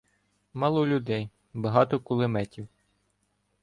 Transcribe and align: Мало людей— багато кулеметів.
Мало 0.53 0.85
людей— 0.87 1.29
багато 1.53 1.99
кулеметів. 1.99 2.67